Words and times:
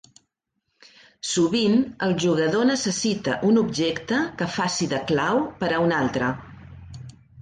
Sovint 1.31 1.75
el 2.07 2.15
jugador 2.23 2.65
necessita 2.69 3.37
un 3.49 3.61
objecte 3.65 4.23
que 4.41 4.49
faci 4.57 4.89
de 4.95 5.03
"clau" 5.13 5.43
per 5.61 5.71
a 5.77 5.83
un 5.89 5.95
altre. 6.03 6.33